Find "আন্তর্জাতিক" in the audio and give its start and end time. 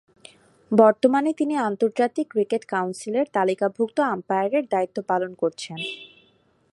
1.59-2.25